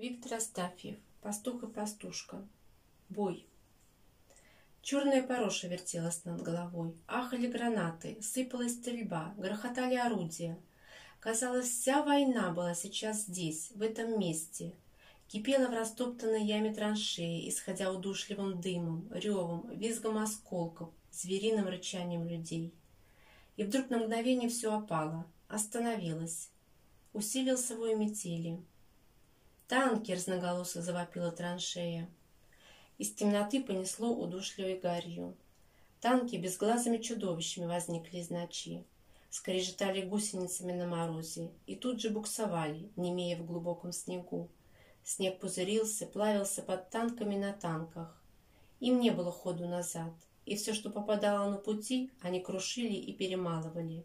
Виктор 0.00 0.32
Астафьев. 0.38 0.96
Пастух 1.20 1.62
и 1.62 1.66
пастушка. 1.66 2.48
Бой. 3.10 3.46
Черная 4.80 5.22
пороша 5.22 5.68
вертелась 5.68 6.24
над 6.24 6.40
головой. 6.40 6.94
Ахали 7.06 7.48
гранаты, 7.48 8.16
сыпалась 8.22 8.72
стрельба, 8.72 9.34
грохотали 9.36 9.96
орудия. 9.96 10.58
Казалось, 11.20 11.68
вся 11.68 12.02
война 12.02 12.50
была 12.50 12.74
сейчас 12.74 13.24
здесь, 13.24 13.72
в 13.74 13.82
этом 13.82 14.18
месте. 14.18 14.72
Кипела 15.28 15.68
в 15.68 15.74
растоптанной 15.74 16.46
яме 16.46 16.72
траншеи, 16.72 17.46
исходя 17.50 17.92
удушливым 17.92 18.58
дымом, 18.58 19.06
ревом, 19.12 19.68
визгом 19.68 20.16
осколков, 20.16 20.88
звериным 21.12 21.68
рычанием 21.68 22.26
людей. 22.26 22.72
И 23.56 23.64
вдруг 23.64 23.90
на 23.90 23.98
мгновение 23.98 24.48
все 24.48 24.72
опало, 24.72 25.26
остановилось. 25.46 26.48
Усилился 27.12 27.76
вой 27.76 27.94
метели. 27.96 28.64
«Танки!»— 29.70 30.10
разноголосо 30.16 30.82
завопила 30.82 31.30
траншея. 31.30 32.08
Из 32.98 33.14
темноты 33.14 33.62
понесло 33.62 34.10
удушливой 34.10 34.76
гарью. 34.76 35.36
Танки 36.00 36.34
безглазыми 36.34 36.98
чудовищами 36.98 37.66
возникли 37.66 38.18
из 38.18 38.30
ночи. 38.30 38.84
Скрежетали 39.30 40.00
гусеницами 40.02 40.72
на 40.72 40.88
морозе 40.88 41.52
и 41.66 41.76
тут 41.76 42.00
же 42.00 42.10
буксовали, 42.10 42.90
немея 42.96 43.36
в 43.36 43.46
глубоком 43.46 43.92
снегу. 43.92 44.48
Снег 45.04 45.38
пузырился, 45.38 46.04
плавился 46.04 46.62
под 46.62 46.90
танками 46.90 47.36
на 47.36 47.52
танках. 47.52 48.20
Им 48.80 48.98
не 48.98 49.10
было 49.10 49.30
ходу 49.30 49.68
назад, 49.68 50.14
и 50.46 50.56
все, 50.56 50.74
что 50.74 50.90
попадало 50.90 51.48
на 51.48 51.58
пути, 51.58 52.10
они 52.22 52.40
крушили 52.40 52.96
и 52.96 53.12
перемалывали. 53.12 54.04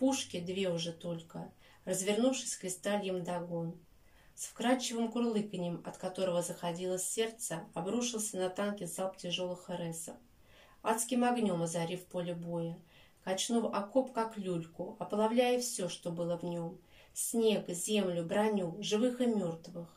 Пушки, 0.00 0.40
две 0.40 0.68
уже 0.68 0.92
только, 0.92 1.52
развернувшись 1.84 2.56
кристальем 2.56 3.22
догон, 3.22 3.78
с 4.36 4.44
вкрадчивым 4.48 5.10
курлыканьем, 5.10 5.82
от 5.86 5.96
которого 5.96 6.42
заходилось 6.42 7.08
сердце, 7.08 7.64
обрушился 7.72 8.36
на 8.36 8.50
танки 8.50 8.84
залп 8.84 9.16
тяжелых 9.16 9.70
РСов. 9.70 10.14
Адским 10.82 11.24
огнем 11.24 11.62
озарив 11.62 12.04
поле 12.04 12.34
боя, 12.34 12.78
качнув 13.24 13.74
окоп 13.74 14.12
как 14.12 14.36
люльку, 14.36 14.94
ополовляя 14.98 15.58
все, 15.58 15.88
что 15.88 16.10
было 16.12 16.36
в 16.36 16.42
нем. 16.42 16.78
Снег, 17.14 17.66
землю, 17.70 18.24
броню, 18.24 18.76
живых 18.82 19.22
и 19.22 19.26
мертвых. 19.26 19.88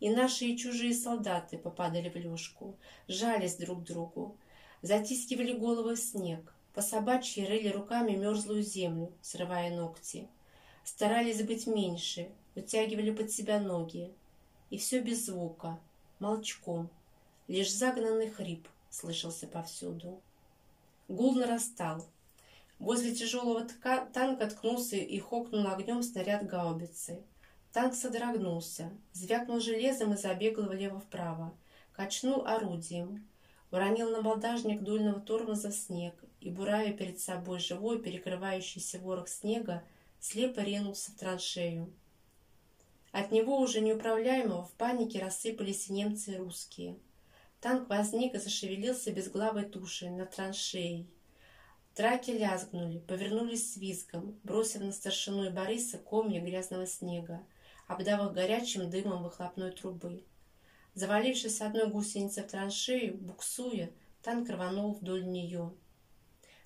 И 0.00 0.10
наши 0.10 0.46
и 0.46 0.58
чужие 0.58 0.92
солдаты 0.92 1.56
попадали 1.56 2.08
в 2.08 2.16
лёжку, 2.16 2.76
жались 3.06 3.56
друг 3.56 3.84
другу, 3.84 4.36
затискивали 4.82 5.52
головы 5.52 5.94
в 5.94 6.00
снег, 6.00 6.52
по 6.74 6.82
собачьи 6.82 7.46
рыли 7.46 7.68
руками 7.68 8.16
мерзлую 8.16 8.62
землю, 8.62 9.12
срывая 9.22 9.70
ногти. 9.70 10.28
Старались 10.88 11.42
быть 11.42 11.66
меньше, 11.66 12.30
вытягивали 12.54 13.10
под 13.10 13.30
себя 13.30 13.60
ноги. 13.60 14.10
И 14.70 14.78
все 14.78 15.00
без 15.00 15.26
звука, 15.26 15.78
молчком. 16.18 16.88
Лишь 17.46 17.70
загнанный 17.70 18.30
хрип 18.30 18.66
слышался 18.88 19.46
повсюду. 19.46 20.18
Гул 21.06 21.34
нарастал. 21.34 22.06
Возле 22.78 23.14
тяжелого 23.14 23.66
танка 24.14 24.46
ткнулся 24.46 24.96
и 24.96 25.18
хокнул 25.18 25.66
огнем 25.68 26.02
снаряд 26.02 26.46
гаубицы. 26.46 27.20
Танк 27.74 27.94
содрогнулся, 27.94 28.90
звякнул 29.12 29.60
железом 29.60 30.14
и 30.14 30.16
забегал 30.16 30.68
влево-вправо, 30.68 31.54
качнул 31.92 32.46
орудием, 32.46 33.28
уронил 33.70 34.10
на 34.10 34.22
балдажник 34.22 34.80
дульного 34.80 35.20
тормоза 35.20 35.70
снег 35.70 36.14
и, 36.40 36.50
буравя 36.50 36.94
перед 36.94 37.20
собой 37.20 37.58
живой, 37.58 38.00
перекрывающийся 38.00 38.98
ворох 39.00 39.28
снега, 39.28 39.84
слепо 40.20 40.60
ринулся 40.60 41.10
в 41.12 41.16
траншею. 41.16 41.92
От 43.12 43.32
него 43.32 43.58
уже 43.58 43.80
неуправляемого 43.80 44.64
в 44.64 44.72
панике 44.72 45.20
рассыпались 45.20 45.88
и 45.88 45.92
немцы, 45.92 46.34
и 46.34 46.36
русские. 46.36 46.98
Танк 47.60 47.88
возник 47.88 48.34
и 48.34 48.38
зашевелился 48.38 49.10
безглавой 49.10 49.64
тушей 49.64 50.10
на 50.10 50.26
траншеей. 50.26 51.08
Траки 51.94 52.30
лязгнули, 52.30 52.98
повернулись 53.00 53.72
с 53.72 53.76
визгом, 53.76 54.38
бросив 54.44 54.82
на 54.82 54.92
старшину 54.92 55.46
и 55.46 55.50
Бориса 55.50 55.98
комья 55.98 56.40
грязного 56.40 56.86
снега, 56.86 57.42
обдав 57.88 58.28
их 58.28 58.34
горячим 58.34 58.88
дымом 58.88 59.24
выхлопной 59.24 59.72
трубы. 59.72 60.22
Завалившись 60.94 61.60
одной 61.60 61.88
гусеницей 61.88 62.44
в 62.44 62.46
траншею, 62.46 63.16
буксуя, 63.16 63.90
танк 64.22 64.48
рванул 64.48 64.94
вдоль 64.94 65.26
нее. 65.26 65.72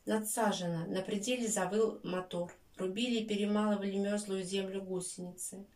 Надсажено, 0.04 0.84
на 0.86 1.00
пределе 1.00 1.48
завыл 1.48 2.00
мотор. 2.02 2.52
Рубили 2.76 3.20
и 3.20 3.26
перемалывали 3.26 3.96
мерзлую 3.96 4.42
землю 4.42 4.82
гусеницы. 4.82 5.66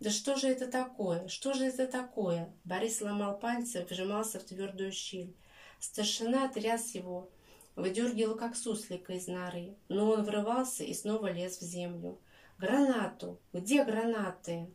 Да 0.00 0.10
что 0.10 0.36
же 0.36 0.48
это 0.48 0.66
такое? 0.66 1.28
Что 1.28 1.52
же 1.52 1.64
это 1.64 1.86
такое? 1.86 2.52
Борис 2.64 3.00
ломал 3.00 3.38
пальцы, 3.38 3.86
вжимался 3.88 4.38
в 4.38 4.44
твердую 4.44 4.92
щель. 4.92 5.34
Старшина 5.80 6.48
тряс 6.48 6.94
его, 6.94 7.30
выдергивал 7.76 8.36
как 8.36 8.56
суслика 8.56 9.12
из 9.12 9.26
норы, 9.26 9.76
но 9.88 10.10
он 10.10 10.22
врывался 10.22 10.84
и 10.84 10.94
снова 10.94 11.30
лез 11.30 11.58
в 11.58 11.62
землю. 11.62 12.18
«Гранату! 12.58 13.40
Где 13.52 13.84
гранаты?» 13.84 14.68